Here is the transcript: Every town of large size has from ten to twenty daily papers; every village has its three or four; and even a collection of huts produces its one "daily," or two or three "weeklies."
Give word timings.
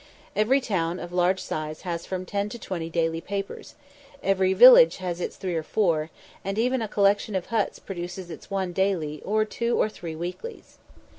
Every 0.35 0.59
town 0.61 0.97
of 0.99 1.13
large 1.13 1.39
size 1.39 1.81
has 1.83 2.07
from 2.07 2.25
ten 2.25 2.49
to 2.49 2.57
twenty 2.57 2.89
daily 2.89 3.21
papers; 3.21 3.75
every 4.23 4.51
village 4.53 4.97
has 4.97 5.21
its 5.21 5.35
three 5.35 5.53
or 5.53 5.61
four; 5.61 6.09
and 6.43 6.57
even 6.57 6.81
a 6.81 6.87
collection 6.87 7.35
of 7.35 7.45
huts 7.53 7.77
produces 7.77 8.31
its 8.31 8.49
one 8.49 8.73
"daily," 8.73 9.21
or 9.23 9.45
two 9.45 9.79
or 9.79 9.89
three 9.89 10.15
"weeklies." 10.15 10.79